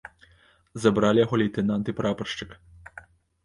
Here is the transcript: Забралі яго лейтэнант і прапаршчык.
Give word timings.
Забралі 0.85 1.23
яго 1.25 1.39
лейтэнант 1.43 1.85
і 1.95 1.97
прапаршчык. 2.03 2.59